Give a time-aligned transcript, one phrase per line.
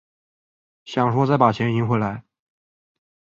[0.83, 2.23] 想说再把钱赢回来